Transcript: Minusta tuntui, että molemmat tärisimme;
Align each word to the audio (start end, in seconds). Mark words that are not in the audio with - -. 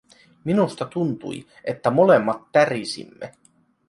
Minusta 0.43 0.85
tuntui, 0.85 1.47
että 1.63 1.91
molemmat 1.91 2.41
tärisimme; 2.51 3.31